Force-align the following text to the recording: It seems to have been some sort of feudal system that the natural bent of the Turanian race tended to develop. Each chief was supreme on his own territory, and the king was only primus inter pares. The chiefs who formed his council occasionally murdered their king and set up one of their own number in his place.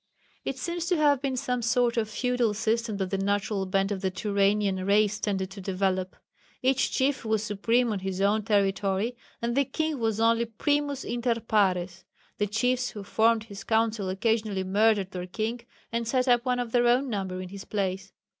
It 0.43 0.57
seems 0.57 0.87
to 0.87 0.97
have 0.97 1.21
been 1.21 1.37
some 1.37 1.61
sort 1.61 1.95
of 1.95 2.09
feudal 2.09 2.55
system 2.55 2.97
that 2.97 3.11
the 3.11 3.19
natural 3.19 3.67
bent 3.67 3.91
of 3.91 4.01
the 4.01 4.09
Turanian 4.09 4.83
race 4.87 5.19
tended 5.19 5.51
to 5.51 5.61
develop. 5.61 6.15
Each 6.63 6.89
chief 6.91 7.23
was 7.23 7.43
supreme 7.43 7.91
on 7.91 7.99
his 7.99 8.19
own 8.19 8.41
territory, 8.41 9.15
and 9.43 9.55
the 9.55 9.63
king 9.63 9.99
was 9.99 10.19
only 10.19 10.45
primus 10.45 11.03
inter 11.03 11.39
pares. 11.39 12.03
The 12.39 12.47
chiefs 12.47 12.89
who 12.89 13.03
formed 13.03 13.43
his 13.43 13.63
council 13.63 14.09
occasionally 14.09 14.63
murdered 14.63 15.11
their 15.11 15.27
king 15.27 15.59
and 15.91 16.07
set 16.07 16.27
up 16.27 16.43
one 16.45 16.57
of 16.57 16.71
their 16.71 16.87
own 16.87 17.07
number 17.07 17.39
in 17.39 17.49
his 17.49 17.65
place. 17.65 18.11